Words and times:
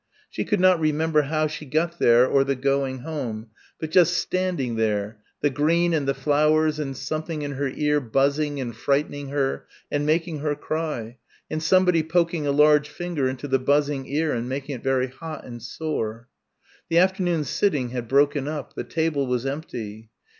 She 0.31 0.45
could 0.45 0.59
not 0.59 0.79
remember 0.79 1.21
how 1.21 1.45
she 1.45 1.63
got 1.63 1.99
there 1.99 2.25
or 2.25 2.43
the 2.43 2.55
going 2.55 3.01
home, 3.01 3.49
but 3.79 3.91
just 3.91 4.17
standing 4.17 4.75
there 4.75 5.21
the 5.41 5.51
green 5.51 5.93
and 5.93 6.07
the 6.07 6.15
flowers 6.15 6.79
and 6.79 6.97
something 6.97 7.43
in 7.43 7.51
her 7.51 7.67
ear 7.67 7.99
buzzing 8.01 8.59
and 8.59 8.75
frightening 8.75 9.27
her 9.27 9.67
and 9.91 10.03
making 10.03 10.39
her 10.39 10.55
cry, 10.55 11.17
and 11.51 11.61
somebody 11.61 12.01
poking 12.01 12.47
a 12.47 12.51
large 12.51 12.89
finger 12.89 13.27
into 13.29 13.47
the 13.47 13.59
buzzing 13.59 14.07
ear 14.07 14.33
and 14.33 14.49
making 14.49 14.73
it 14.77 14.81
very 14.83 15.09
hot 15.09 15.45
and 15.45 15.61
sore. 15.61 16.27
The 16.89 16.97
afternoon 16.97 17.43
sitting 17.43 17.89
had 17.89 18.07
broken 18.07 18.47
up. 18.47 18.73
The 18.73 18.83
table 18.83 19.27
was 19.27 19.45
empty. 19.45 20.09